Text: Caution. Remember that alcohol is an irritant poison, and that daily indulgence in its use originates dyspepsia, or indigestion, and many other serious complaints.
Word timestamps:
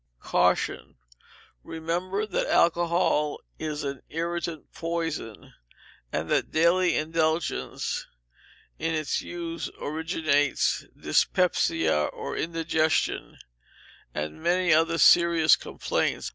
Caution. 0.19 0.95
Remember 1.63 2.25
that 2.25 2.47
alcohol 2.47 3.39
is 3.59 3.83
an 3.83 4.01
irritant 4.09 4.73
poison, 4.73 5.53
and 6.11 6.27
that 6.27 6.49
daily 6.49 6.95
indulgence 6.95 8.07
in 8.79 8.95
its 8.95 9.21
use 9.21 9.69
originates 9.79 10.85
dyspepsia, 10.99 12.05
or 12.05 12.35
indigestion, 12.35 13.37
and 14.11 14.41
many 14.41 14.73
other 14.73 14.97
serious 14.97 15.55
complaints. 15.55 16.29